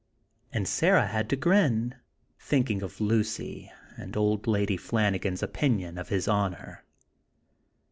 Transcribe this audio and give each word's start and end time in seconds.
And 0.51 0.67
Sarah 0.67 1.05
had 1.05 1.29
to 1.29 1.35
grin, 1.35 1.93
thinking 2.39 2.81
of 2.81 2.99
Lucy, 2.99 3.71
and 3.97 4.17
Old 4.17 4.47
Lady 4.47 4.75
Flanagan's 4.75 5.43
opinion 5.43 5.99
of 5.99 6.09
His 6.09 6.27
Honor! 6.27 6.83